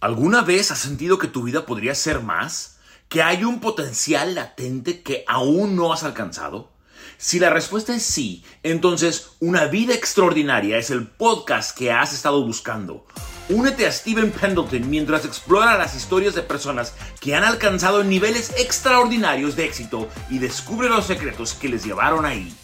[0.00, 2.78] ¿Alguna vez has sentido que tu vida podría ser más?
[3.08, 6.70] ¿Que hay un potencial latente que aún no has alcanzado?
[7.16, 12.44] Si la respuesta es sí, entonces Una vida extraordinaria es el podcast que has estado
[12.44, 13.06] buscando.
[13.48, 19.56] Únete a Steven Pendleton mientras explora las historias de personas que han alcanzado niveles extraordinarios
[19.56, 22.54] de éxito y descubre los secretos que les llevaron ahí.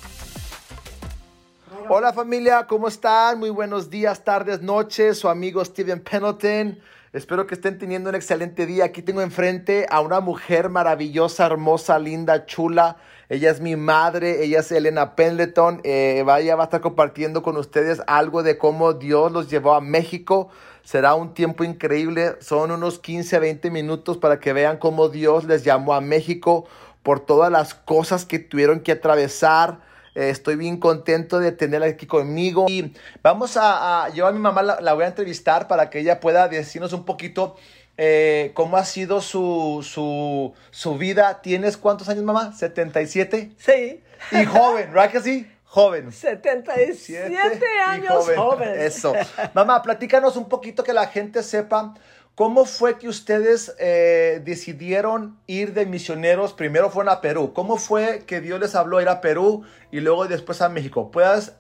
[1.89, 3.41] Hola familia, ¿cómo están?
[3.41, 5.19] Muy buenos días, tardes, noches.
[5.19, 6.79] Su amigo Steven Pendleton.
[7.15, 8.87] Espero que estén teniendo un excelente día.
[8.87, 12.97] Aquí tengo enfrente a una mujer maravillosa, hermosa, linda, chula.
[13.29, 15.81] Ella es mi madre, ella es Elena Pendleton.
[15.85, 19.81] Eh, vaya, va a estar compartiendo con ustedes algo de cómo Dios los llevó a
[19.81, 20.49] México.
[20.83, 22.35] Será un tiempo increíble.
[22.41, 26.67] Son unos 15 a 20 minutos para que vean cómo Dios les llamó a México
[27.05, 29.79] por todas las cosas que tuvieron que atravesar
[30.15, 32.67] eh, estoy bien contento de tenerla aquí conmigo.
[32.69, 36.49] Y vamos a, yo a mi mamá la, voy a entrevistar para que ella pueda
[36.49, 37.57] decirnos un poquito
[37.97, 41.43] eh, cómo ha sido su, su, su vida.
[41.43, 42.53] ¿Tienes cuántos años, mamá?
[42.53, 43.55] ¿77?
[43.57, 44.03] Sí.
[44.31, 45.51] Y joven, ¿verdad que sí?
[45.65, 46.13] Joven.
[46.13, 48.81] 77 años joven.
[48.81, 49.13] Eso.
[49.55, 51.95] Mamá, platícanos un poquito que la gente sepa
[52.35, 56.53] ¿Cómo fue que ustedes eh, decidieron ir de misioneros?
[56.53, 57.53] Primero fueron a Perú.
[57.55, 61.13] ¿Cómo fue que Dios les habló ir a Perú y luego después a México?
[61.13, 61.53] ¿Puedes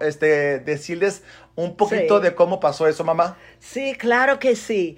[0.00, 1.22] este, decirles
[1.54, 3.36] un poquito de cómo pasó eso, mamá?
[3.60, 4.96] Sí, claro que sí.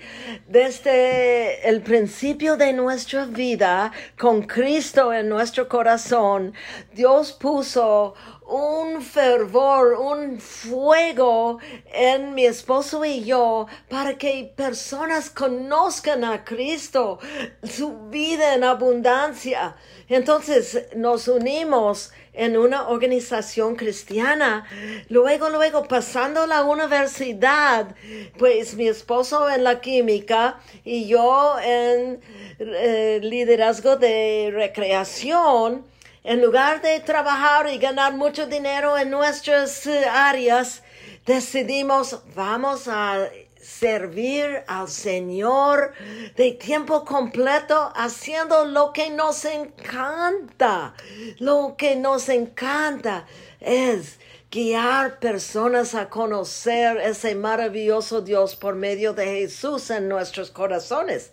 [0.48, 6.54] Desde el principio de nuestra vida, con Cristo en nuestro corazón,
[6.94, 8.14] Dios puso
[8.52, 11.58] un fervor, un fuego
[11.92, 17.18] en mi esposo y yo para que personas conozcan a Cristo,
[17.62, 19.74] su vida en abundancia.
[20.06, 24.66] Entonces nos unimos en una organización cristiana.
[25.08, 27.94] Luego, luego, pasando la universidad,
[28.38, 32.20] pues mi esposo en la química y yo en
[32.58, 35.86] eh, liderazgo de recreación,
[36.24, 40.82] en lugar de trabajar y ganar mucho dinero en nuestras eh, áreas,
[41.26, 43.28] decidimos, vamos a
[43.60, 45.92] servir al Señor
[46.36, 50.94] de tiempo completo haciendo lo que nos encanta.
[51.38, 53.26] Lo que nos encanta
[53.60, 54.18] es
[54.50, 61.32] guiar personas a conocer ese maravilloso Dios por medio de Jesús en nuestros corazones.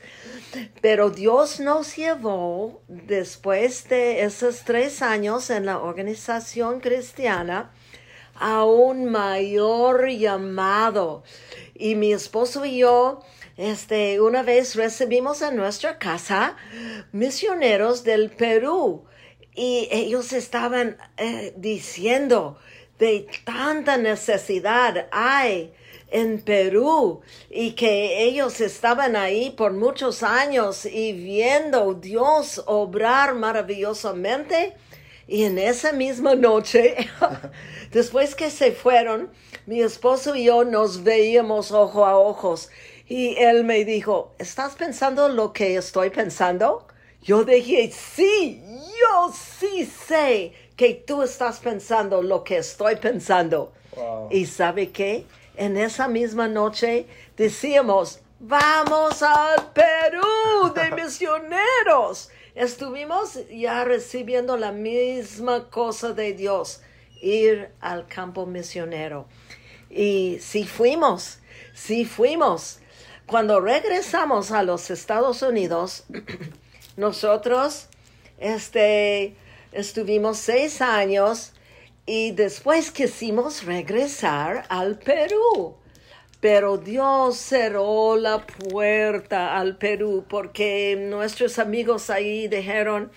[0.82, 7.72] Pero Dios nos llevó después de esos tres años en la organización cristiana
[8.36, 11.24] a un mayor llamado.
[11.76, 13.22] Y mi esposo y yo,
[13.58, 16.56] este, una vez recibimos en nuestra casa
[17.12, 19.06] misioneros del Perú
[19.54, 22.58] y ellos estaban eh, diciendo,
[22.98, 25.74] de tanta necesidad hay
[26.12, 34.75] en Perú y que ellos estaban ahí por muchos años y viendo Dios obrar maravillosamente.
[35.28, 36.96] Y en esa misma noche,
[37.92, 39.30] después que se fueron,
[39.68, 42.70] mi esposo y yo nos veíamos ojo a ojos.
[43.08, 46.88] Y él me dijo, ¿estás pensando lo que estoy pensando?
[47.22, 53.74] Yo dije, sí, yo sí sé que tú estás pensando lo que estoy pensando.
[54.30, 55.26] Y sabe qué?
[55.59, 57.06] En esa misma noche
[57.36, 62.30] decíamos, vamos al Perú de misioneros.
[62.56, 66.81] Estuvimos ya recibiendo la misma cosa de Dios,
[67.22, 69.28] ir al campo misionero.
[69.90, 71.40] Y sí fuimos,
[71.74, 72.80] sí fuimos.
[73.26, 76.06] Cuando regresamos a los Estados Unidos,
[76.96, 77.90] nosotros,
[78.38, 79.36] este,
[79.72, 81.53] Estuvimos seis años
[82.09, 85.78] y después quisimos regresar al Perú.
[86.40, 93.12] Pero Dios cerró la puerta al Perú porque nuestros amigos ahí dijeron,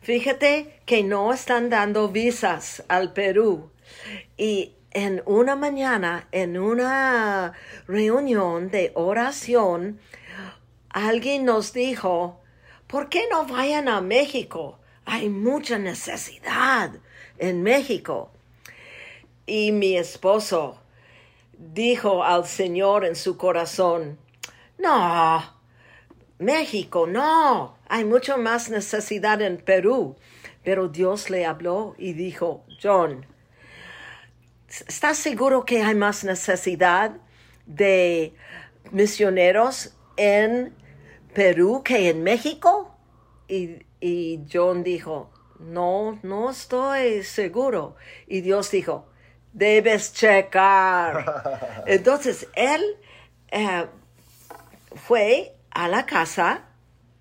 [0.00, 3.70] fíjate que no están dando visas al Perú.
[4.36, 7.52] Y en una mañana, en una
[7.86, 10.00] reunión de oración,
[10.88, 12.40] alguien nos dijo,
[12.88, 14.80] ¿por qué no vayan a México?
[15.08, 16.90] hay mucha necesidad
[17.38, 18.30] en México.
[19.46, 20.78] Y mi esposo
[21.56, 24.18] dijo al Señor en su corazón,
[24.78, 25.42] no,
[26.38, 30.16] México, no, hay mucho más necesidad en Perú.
[30.62, 33.24] Pero Dios le habló y dijo, John,
[34.86, 37.16] ¿estás seguro que hay más necesidad
[37.64, 38.34] de
[38.90, 40.74] misioneros en
[41.32, 42.94] Perú que en México?
[43.48, 47.96] Y y John dijo, no, no estoy seguro.
[48.26, 49.06] Y Dios dijo,
[49.52, 51.82] debes checar.
[51.86, 52.82] Entonces él
[53.50, 53.86] eh,
[54.94, 56.64] fue a la casa,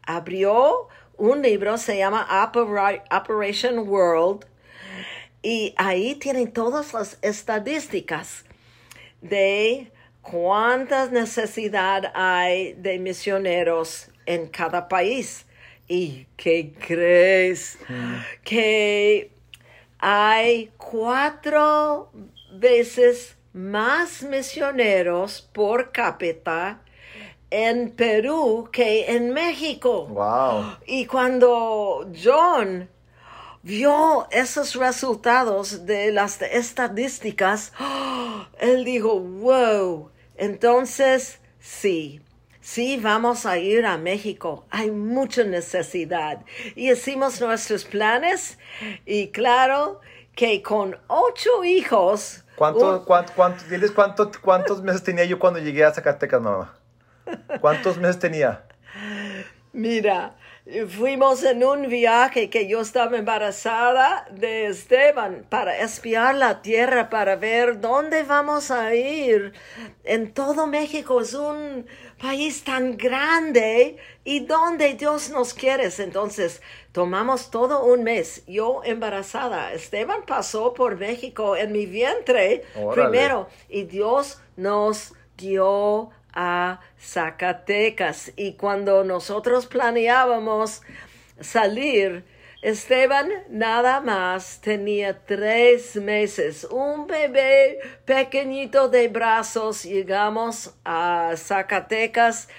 [0.04, 0.88] abrió
[1.18, 4.46] un libro, se llama Opera- Operation World,
[5.42, 8.46] y ahí tienen todas las estadísticas
[9.22, 9.92] de
[10.22, 15.47] cuánta necesidad hay de misioneros en cada país.
[15.88, 17.78] ¿Y qué crees?
[18.44, 19.32] Que
[20.00, 22.12] hay cuatro
[22.54, 26.82] veces más misioneros por cápita
[27.50, 30.08] en Perú que en México.
[30.08, 30.78] Wow.
[30.86, 32.90] Y cuando John
[33.64, 38.46] vio esos resultados de las estadísticas, ¡oh!
[38.60, 42.22] él dijo, wow, entonces sí,
[42.74, 46.44] sí vamos a ir a México, hay mucha necesidad.
[46.76, 48.60] Y hicimos nuestros planes
[49.06, 50.02] y claro
[50.36, 52.44] que con ocho hijos...
[52.58, 56.78] ¿Cuánto, un- cuánto, cuánto- diles cuánto, cuántos meses tenía yo cuando llegué a Zacatecas, mamá?
[57.62, 58.64] ¿Cuántos meses tenía?
[59.74, 60.36] Mira,
[60.90, 67.36] fuimos en un viaje que yo estaba embarazada de Esteban para espiar la tierra, para
[67.36, 69.54] ver dónde vamos a ir.
[70.04, 71.86] En todo México es un
[72.20, 75.90] país tan grande y donde Dios nos quiere.
[76.00, 76.62] Entonces,
[76.92, 78.44] tomamos todo un mes.
[78.48, 79.74] Yo embarazada.
[79.74, 83.10] Esteban pasó por México en mi vientre Órale.
[83.10, 88.32] primero y Dios nos dio a Zacatecas.
[88.36, 90.82] Y cuando nosotros planeábamos
[91.40, 92.26] salir,
[92.64, 99.84] Esteban nada más tenía tres meses, un bebé pequeñito de brazos.
[99.84, 102.50] Llegamos a Zacatecas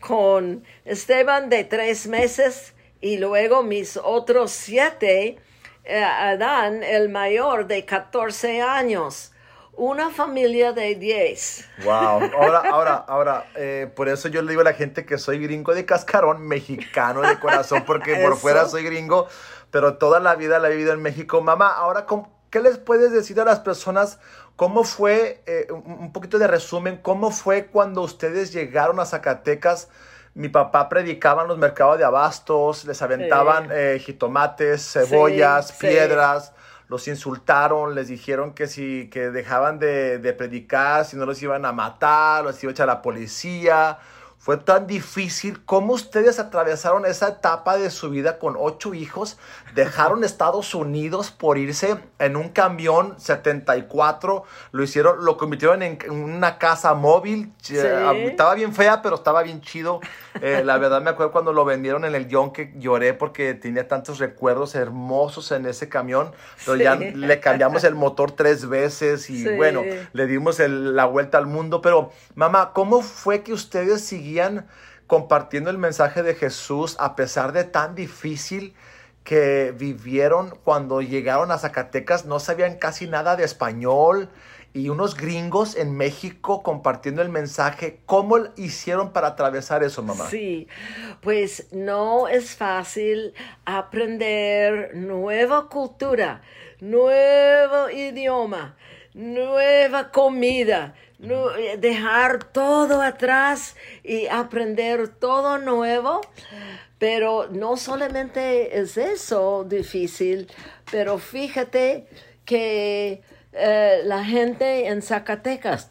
[0.00, 5.38] con Esteban de tres meses y luego mis otros siete,
[5.84, 9.32] eh, Adán, el mayor de 14 años.
[9.78, 11.68] Una familia de 10.
[11.84, 11.92] Wow.
[11.94, 15.72] Ahora, ahora, ahora, eh, por eso yo le digo a la gente que soy gringo
[15.72, 19.28] de cascarón, mexicano de corazón, porque por fuera soy gringo,
[19.70, 21.40] pero toda la vida la he vivido en México.
[21.42, 24.18] Mamá, ahora, ¿cómo- ¿qué les puedes decir a las personas?
[24.56, 29.90] ¿Cómo fue, eh, un poquito de resumen, cómo fue cuando ustedes llegaron a Zacatecas?
[30.34, 35.86] Mi papá predicaba en los mercados de abastos, les aventaban eh, jitomates, cebollas, sí.
[35.86, 36.52] piedras
[36.88, 41.64] los insultaron, les dijeron que si que dejaban de, de predicar, si no los iban
[41.64, 43.98] a matar, los iba a echar la policía.
[44.48, 45.62] Fue tan difícil.
[45.66, 49.36] ¿Cómo ustedes atravesaron esa etapa de su vida con ocho hijos?
[49.74, 54.44] Dejaron Estados Unidos por irse en un camión 74.
[54.72, 57.52] Lo hicieron, lo convirtieron en, una casa móvil.
[57.68, 60.00] Eh, Estaba bien fea, pero estaba bien chido.
[60.40, 63.86] Eh, la verdad me acuerdo cuando lo vendieron en el guion que lloré porque tenía
[63.86, 66.32] tantos recuerdos hermosos en ese camión.
[66.64, 66.84] Pero Sí.
[66.84, 69.56] ya le cambiamos el motor tres veces y Sí.
[69.56, 69.82] bueno,
[70.14, 71.82] le dimos el- la vuelta al mundo.
[71.82, 74.04] Pero mamá, ¿cómo fue que ustedes
[75.06, 78.74] compartiendo el mensaje de Jesús a pesar de tan difícil
[79.24, 82.24] que vivieron cuando llegaron a Zacatecas?
[82.24, 84.30] No sabían casi nada de español
[84.72, 88.00] y unos gringos en México compartiendo el mensaje.
[88.06, 90.26] ¿Cómo hicieron para atravesar eso, mamá?
[90.28, 90.68] Sí,
[91.20, 96.42] pues no es fácil aprender nueva cultura,
[96.80, 98.76] nuevo idioma,
[99.14, 103.74] nueva comida, eh, dejar todo atrás
[104.04, 106.20] y aprender todo nuevo.
[106.98, 110.50] Pero no solamente es eso difícil,
[110.90, 112.06] pero fíjate
[112.44, 115.90] que eh, la gente en Zacatecas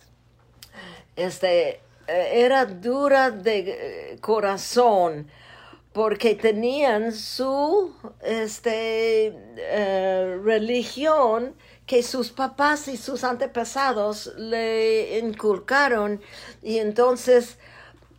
[1.15, 5.27] este, eh, era dura de corazón
[5.93, 9.33] porque tenían su este,
[10.43, 11.55] religión
[11.87, 16.21] que sus papás y sus antepasados le inculcaron
[16.61, 17.57] y entonces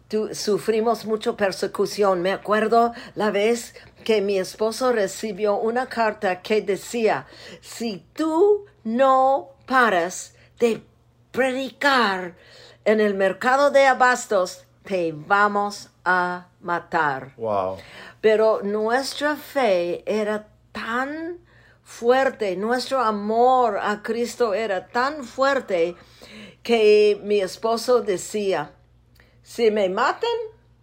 [0.08, 2.22] tu- sufrimos mucha persecución.
[2.22, 7.26] Me acuerdo la vez que mi esposo recibió una carta que decía,
[7.60, 10.82] si tú no paras de
[11.30, 12.34] predicar
[12.86, 17.34] en el mercado de abastos, te vamos a matar.
[17.36, 17.76] Wow.
[18.22, 21.38] Pero nuestra fe era tan
[21.88, 25.96] fuerte, nuestro amor a Cristo era tan fuerte
[26.62, 28.72] que mi esposo decía,
[29.42, 30.28] si me matan,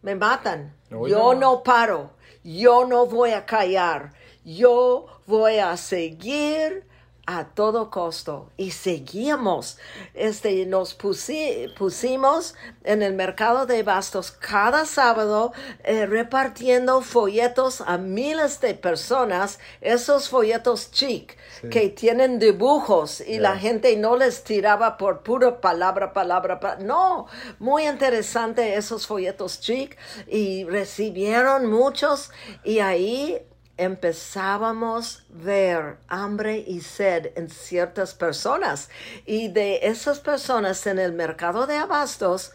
[0.02, 0.76] me matan.
[0.90, 1.36] Yo no.
[1.36, 6.88] no paro, yo no voy a callar, yo voy a seguir
[7.28, 8.50] a todo costo.
[8.58, 9.78] Y seguíamos.
[10.14, 15.52] Este, nos pusi- pusimos en el mercado de bastos cada sábado
[15.84, 21.38] eh, repartiendo folletos a miles de personas, esos folletos chic
[21.70, 27.28] que tienen dibujos y la gente no les tiraba por pura palabra, palabra, pa- no,
[27.60, 32.30] muy interesante esos folletos chic y recibieron muchos
[32.64, 33.42] y ahí
[33.78, 38.90] empezábamos a ver hambre y sed en ciertas personas.
[39.26, 42.54] Y de esas personas en el mercado de abastos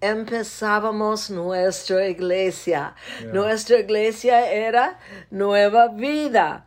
[0.00, 2.94] empezábamos nuestra iglesia.
[3.32, 4.98] Nuestra iglesia era
[5.30, 6.66] nueva vida.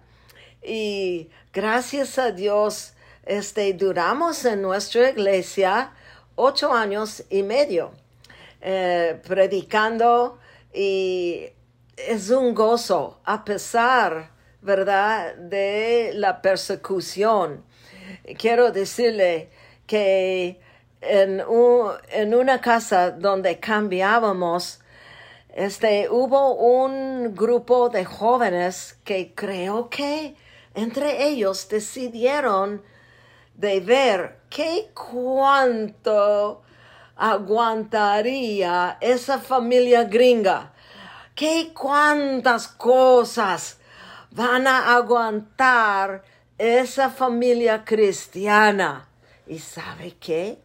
[0.61, 2.93] Y gracias a Dios
[3.25, 5.93] este duramos en nuestra iglesia
[6.35, 7.91] ocho años y medio
[8.61, 10.39] eh, predicando
[10.73, 11.49] y
[11.97, 14.31] es un gozo a pesar,
[14.61, 17.63] ¿verdad?, de la persecución.
[18.37, 19.49] Quiero decirle
[19.87, 20.59] que
[21.01, 24.79] en, un- en una casa donde cambiábamos,
[25.55, 30.35] este, hubo un grupo de jóvenes que creo que
[30.73, 32.81] entre ellos decidieron
[33.55, 36.63] de ver qué cuánto
[37.15, 40.72] aguantaría esa familia gringa,
[41.35, 43.77] qué cuántas cosas
[44.31, 46.23] van a aguantar
[46.57, 49.07] esa familia cristiana.
[49.47, 50.59] ¿Y sabe qué?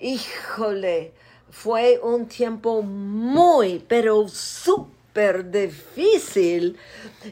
[0.00, 1.12] Híjole,
[1.50, 6.78] fue un tiempo muy, pero súper difícil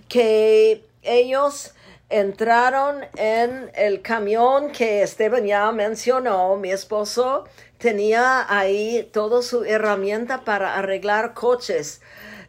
[0.09, 1.73] que ellos
[2.09, 6.57] entraron en el camión que Esteban ya mencionó.
[6.57, 7.45] Mi esposo
[7.79, 12.01] tenía ahí toda su herramienta para arreglar coches.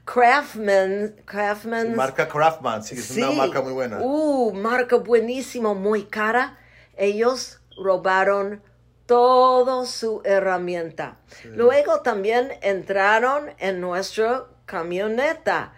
[0.06, 3.36] Craftman, Craftman Marca Craftman, sí, es una Sí.
[3.38, 4.00] marca muy buena.
[4.02, 6.58] Uh, marca buenísimo, muy cara.
[6.98, 8.62] Ellos robaron
[9.06, 11.18] toda su herramienta.
[11.46, 15.74] Luego también entraron en nuestra camioneta,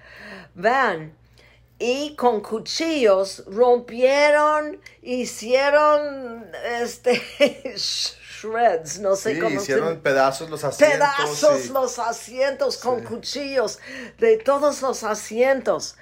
[0.54, 1.16] van,
[1.80, 6.46] y con cuchillos rompieron, hicieron
[6.82, 7.22] este
[8.42, 10.98] shreds, no sé Sí, cómo se- hicieron pedazos los asientos.
[10.98, 11.70] pedazos sí.
[11.70, 13.80] los asientos con cuchillos
[14.20, 15.96] de todos los asientos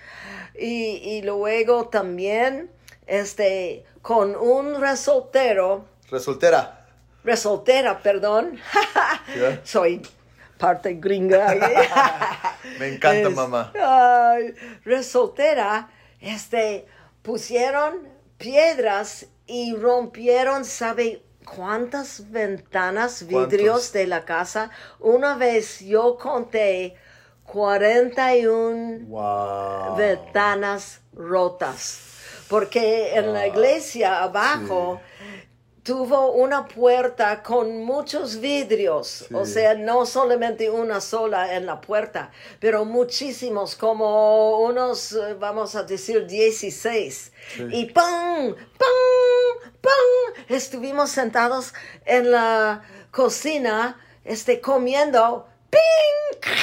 [0.55, 2.71] y, y luego también
[3.07, 6.87] este con un resoltero Resultera.
[7.23, 8.59] resoltera perdón
[9.63, 10.01] soy
[10.57, 11.53] parte gringa.
[12.79, 13.71] Me encanta, Es- mamá.
[14.85, 15.89] Resoltera,
[16.21, 16.85] este,
[17.21, 23.93] pusieron piedras y rompieron, ¿sabe cuántas ventanas, vidrios ¿Cuántos?
[23.93, 24.69] de la casa?
[24.99, 26.95] Una vez yo conté
[27.45, 29.95] 41 Wow.
[29.95, 32.09] ventanas rotas.
[32.49, 35.01] Porque en la iglesia abajo
[35.83, 39.25] tuvo una puerta con muchos vidrios.
[39.33, 45.75] O sea, no solamente una sola en la puerta, pero muchísimos, como unos, eh, vamos
[45.75, 47.31] a decir, 16.
[47.69, 48.55] Y ¡pam!
[48.55, 49.71] ¡pam!
[49.81, 50.45] ¡pam!
[50.47, 51.73] Estuvimos sentados
[52.05, 55.47] en la cocina, este, comiendo.
[55.69, 56.53] ¡Ping!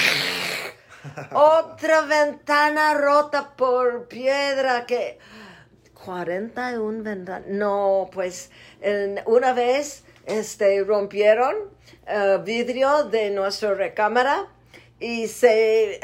[1.31, 5.19] Otra ventana rota por piedra que...
[6.05, 7.47] 41 ventanas.
[7.47, 11.55] No, pues en- una vez este, rompieron
[12.07, 14.47] eh, vidrio de nuestra recámara
[14.99, 15.99] y se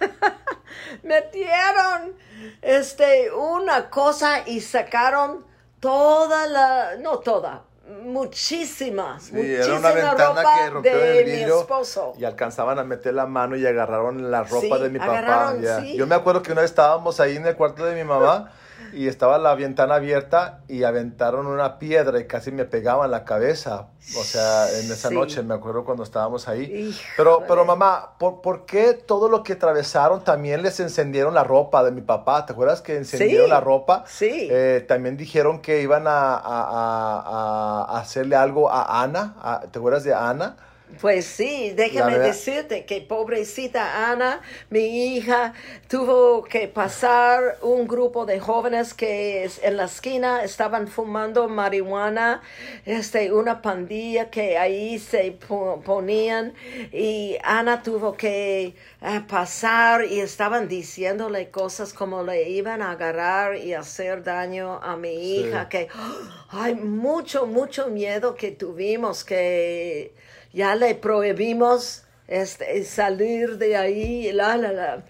[1.02, 2.14] metieron
[2.62, 5.44] este, una cosa y sacaron
[5.80, 7.64] toda la, no toda,
[8.02, 12.14] muchísima, Sí, muchísima era una ventana ropa que rompieron de el mi vidrio esposo.
[12.18, 15.18] y alcanzaban a meter la mano y agarraron la ropa Sí, de mi papá.
[15.18, 15.96] agarraron, sí.
[15.96, 18.52] Yo me acuerdo que una vez estábamos ahí en el cuarto de mi mamá
[18.92, 23.86] y estaba la ventana abierta y aventaron una piedra y casi me pegaban la cabeza.
[24.18, 25.14] O sea, en esa Sí.
[25.14, 26.62] noche me acuerdo cuando estábamos ahí.
[26.62, 27.06] Híjole.
[27.16, 31.84] Pero, pero mamá, ¿por, por qué todo lo que atravesaron también les encendieron la ropa
[31.84, 32.46] de mi papá?
[32.46, 34.04] ¿Te acuerdas que encendieron Sí, la ropa?
[34.06, 34.48] sí.
[34.50, 39.60] Eh, también dijeron que iban a, a- a- a hacerle algo a Ana.
[39.70, 40.56] ¿Te acuerdas de Ana?
[40.96, 44.40] Pues sí, déjame decirte que pobrecita Ana,
[44.70, 45.52] mi hija,
[45.86, 52.40] tuvo que pasar un grupo de jóvenes que en la esquina estaban fumando marihuana,
[52.86, 56.54] este, una pandilla que ahí se po- ponían
[56.90, 63.56] y Ana tuvo que eh, pasar y estaban diciéndole cosas como le iban a agarrar
[63.56, 65.88] y hacer daño a mi hija, que
[66.50, 70.14] hay mucho, mucho miedo que tuvimos que
[70.52, 75.04] ya le prohibimos este, salir de ahí, la, la, la.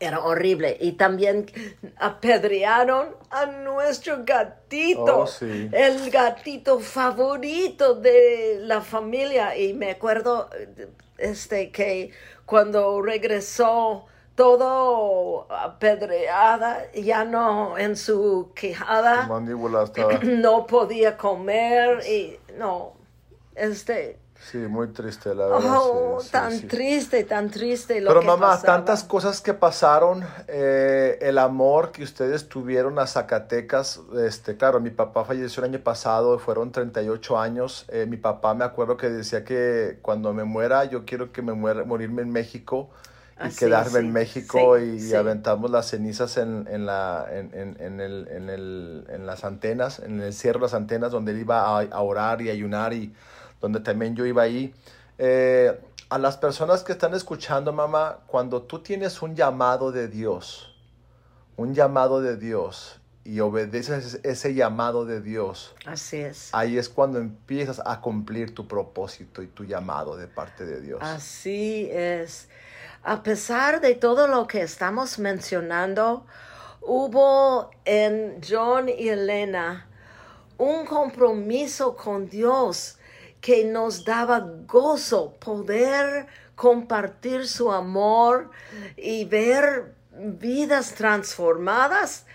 [0.00, 0.76] Era horrible.
[0.80, 1.46] Y también
[1.96, 5.20] apedrearon a nuestro gatito.
[5.20, 5.68] Oh, sí.
[5.72, 9.56] El gatito favorito de la familia.
[9.56, 10.50] Y me acuerdo
[11.16, 12.12] este, que
[12.46, 20.12] cuando regresó todo apedreada, ya no en su quejada, Su mandíbula estaba.
[20.22, 22.92] no podía comer y no,
[23.56, 25.82] este, Sí, muy triste, la verdad.
[25.82, 26.68] oh, sí, tan sí.
[26.68, 28.64] triste, tan triste lo Pero que mamá, pasaba.
[28.64, 34.88] tantas cosas que pasaron, eh, el amor que ustedes tuvieron a Zacatecas, este, claro, mi
[34.90, 39.44] papá falleció el año pasado, fueron 38 años, eh, mi papá me acuerdo que decía
[39.44, 42.88] que cuando me muera, yo quiero que me muera, morirme en México
[43.40, 45.14] y Ah, quedarme sí, en México sí, y sí.
[45.14, 49.98] aventamos las cenizas en, en, la, en, en, en el, en, el, en las antenas,
[50.00, 53.14] en el cierre de las antenas donde él iba a, a orar y ayunar y
[53.60, 54.74] donde también yo iba ahí.
[55.18, 55.78] Eh,
[56.10, 60.74] a las personas que están escuchando, mamá, cuando tú tienes un llamado de Dios,
[61.56, 66.48] un llamado de Dios y obedeces ese llamado de Dios, Así es.
[66.52, 71.00] ahí es cuando empiezas a cumplir tu propósito y tu llamado de parte de Dios.
[71.02, 72.48] Así es.
[73.02, 76.24] A pesar de todo lo que estamos mencionando,
[76.80, 79.86] hubo en John y Elena
[80.56, 82.97] un compromiso con Dios
[83.40, 88.50] que nos daba gozo poder compartir su amor
[88.96, 92.26] y ver vidas transformadas.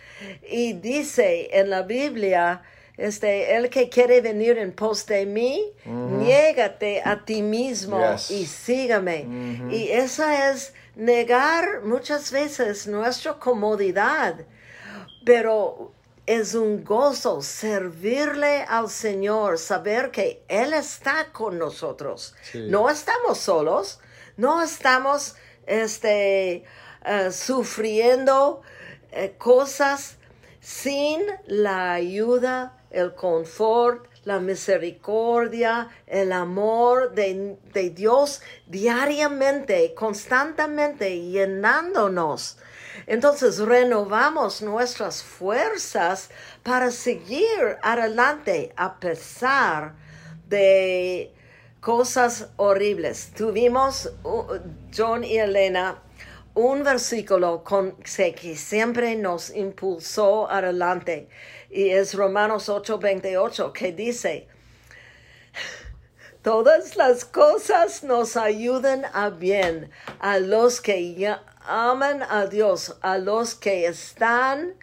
[0.50, 2.62] Y dice en la Biblia,
[2.96, 8.32] este, el que quiere venir en pos de mí, niégate a ti mismo Yes.
[8.32, 9.26] y sígame.
[9.72, 14.36] Y esa es negar muchas veces nuestra comodidad,
[15.26, 15.92] pero
[16.26, 22.34] es un gozo servirle al Señor, saber que Él está con nosotros.
[22.44, 22.68] Sí.
[22.70, 24.00] No estamos solos,
[24.38, 26.64] no estamos este,
[27.06, 28.62] eh, sufriendo
[29.12, 30.18] eh, cosas
[30.62, 42.58] sin la ayuda, el confort, la misericordia, el amor de, de Dios diariamente, constantemente llenándonos.
[43.08, 46.30] Entonces renovamos nuestras fuerzas
[46.64, 49.96] para seguir adelante a pesar
[50.48, 51.34] de
[51.80, 53.32] cosas horribles.
[53.36, 54.12] Tuvimos,
[54.96, 56.02] John y Elena,
[56.56, 61.28] un versículo con, que siempre nos impulsó adelante
[61.74, 64.48] y es Romanos 8:28 que dice,
[66.44, 69.90] todas las cosas nos ayudan a bien
[70.20, 74.76] a los que ya aman a Dios, a los que están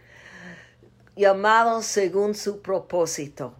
[1.16, 3.54] llamados según su propósito.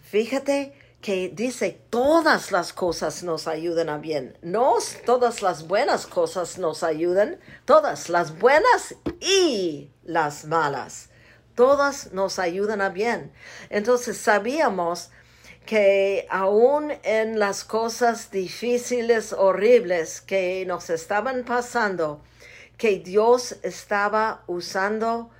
[0.00, 4.36] Fíjate que dice todas las cosas nos ayudan a bien.
[4.42, 4.76] No
[5.06, 11.10] todas las buenas cosas nos ayudan, todas las buenas y las malas.
[11.54, 13.32] Todas nos ayudan a bien.
[13.70, 15.10] Entonces sabíamos
[15.66, 22.22] que aún en las cosas difíciles, horribles que nos estaban pasando,
[22.78, 25.30] que Dios estaba usando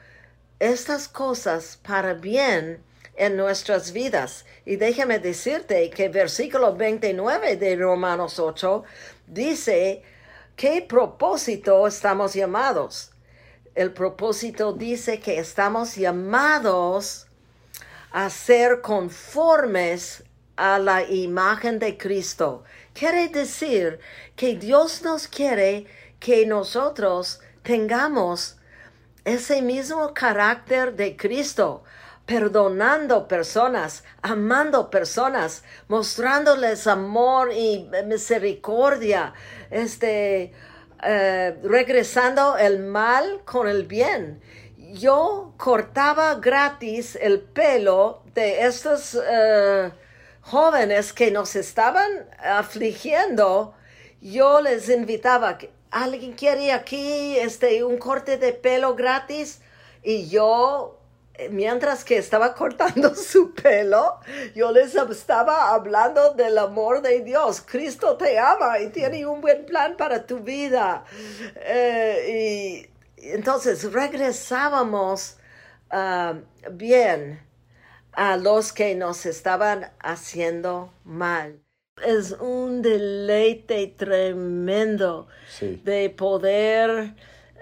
[0.59, 2.83] estas cosas para bien
[3.17, 4.45] en nuestras vidas.
[4.67, 8.83] Y déjame decirte que versículo 29 de Romanos 8
[9.29, 10.03] dice,
[10.57, 13.13] ¿qué propósito estamos llamados?
[13.75, 17.29] El propósito dice que estamos llamados
[18.11, 20.25] a ser conformes
[20.57, 22.65] a la imagen de Cristo.
[22.93, 24.01] Quiere decir
[24.35, 25.87] que Dios nos quiere
[26.19, 28.57] que nosotros tengamos
[29.25, 31.85] ese mismo carácter de Cristo,
[32.25, 39.33] perdonando personas, amando personas, mostrándoles amor y misericordia,
[39.71, 40.53] este,
[41.03, 44.41] eh, regresando el mal con el bien.
[44.77, 49.91] Yo cortaba gratis el pelo de estos eh,
[50.41, 53.75] jóvenes que nos estaban afligiendo.
[54.21, 55.59] Yo les invitaba,
[55.91, 59.61] ¿alguien quiere aquí este, un corte de pelo gratis?
[60.03, 61.01] Y yo,
[61.35, 64.21] eh, mientras que estaba cortando su pelo,
[64.55, 67.61] yo les estaba hablando del amor de Dios.
[67.61, 71.05] Cristo te ama y tiene un buen plan para tu vida.
[71.57, 72.89] Eh,
[73.21, 75.37] y entonces regresábamos
[75.91, 76.35] ah,
[76.71, 77.41] bien
[78.13, 81.68] a los que nos estaban haciendo mal.
[82.07, 85.81] Es un deleite tremendo Sí.
[85.85, 87.15] de poder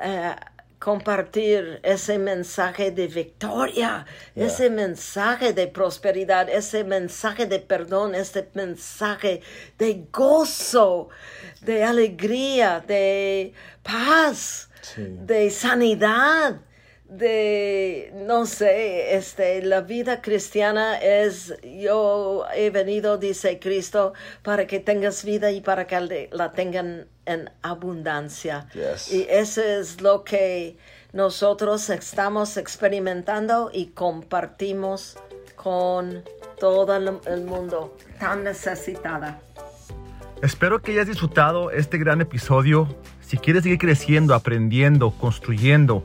[0.02, 0.34] eh,
[0.78, 4.46] compartir ese mensaje de victoria, Yeah.
[4.46, 9.40] ese mensaje de prosperidad, ese mensaje de perdón, ese mensaje
[9.78, 11.08] de gozo,
[11.62, 14.68] de alegría, de paz.
[14.96, 16.60] de sanidad,
[17.08, 24.80] de, no sé, este, la vida cristiana es, yo he venido, dice Cristo, para que
[24.80, 28.66] tengas vida y para que la tengan en abundancia.
[29.10, 30.76] Y eso es lo que
[31.12, 35.16] nosotros estamos experimentando y compartimos
[35.54, 36.24] con
[36.58, 39.40] todo el mundo tan necesitada.
[40.42, 42.88] Espero que hayas disfrutado este gran episodio.
[43.20, 46.04] Si quieres seguir creciendo, aprendiendo, construyendo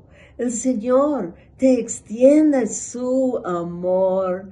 [0.41, 4.49] El Señor te extiende su amor.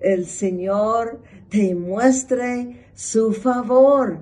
[0.00, 4.18] El Señor te muestre su favor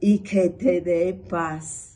[0.00, 1.95] y que te dé paz.